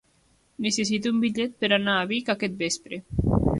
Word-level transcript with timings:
Necessito 0.65 1.11
un 1.15 1.19
bitllet 1.25 1.53
per 1.65 1.71
anar 1.79 1.99
a 1.99 2.09
Vic 2.15 2.35
aquest 2.37 2.59
vespre. 2.65 3.03